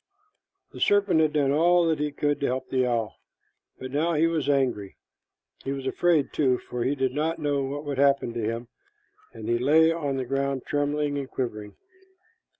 [0.71, 3.17] The serpent had done all that he could to help the owl,
[3.79, 4.97] and now he was angry.
[5.63, 8.67] He was afraid, too, for he did not know what would happen to him,
[9.31, 11.75] and he lay on the ground trembling and quivering.